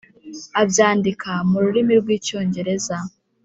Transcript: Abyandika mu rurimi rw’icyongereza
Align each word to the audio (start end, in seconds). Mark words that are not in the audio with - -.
Abyandika 0.61 1.31
mu 1.49 1.57
rurimi 1.63 1.93
rw’icyongereza 2.01 2.97